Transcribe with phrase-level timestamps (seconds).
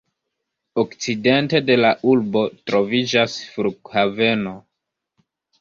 [0.83, 4.59] Okcidente de la urbo troviĝas flughaveno.